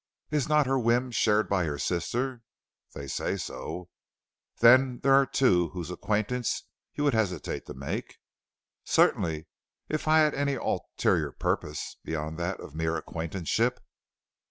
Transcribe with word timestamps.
"Is 0.31 0.49
not 0.49 0.65
her 0.65 0.79
whim 0.79 1.11
shared 1.11 1.47
by 1.47 1.65
her 1.65 1.77
sister?" 1.77 2.41
"They 2.95 3.05
say 3.05 3.37
so." 3.37 3.87
"Then 4.59 4.99
there 5.03 5.13
are 5.13 5.27
two 5.27 5.69
whose 5.73 5.91
acquaintance 5.91 6.63
you 6.95 7.03
would 7.03 7.13
hesitate 7.13 7.67
to 7.67 7.75
make?" 7.75 8.17
"Certainly, 8.83 9.45
if 9.89 10.07
I 10.07 10.17
had 10.21 10.33
any 10.33 10.55
ulterior 10.55 11.31
purpose 11.31 11.97
beyond 12.03 12.39
that 12.39 12.59
of 12.59 12.73
mere 12.73 12.97
acquaintanceship." 12.97 13.79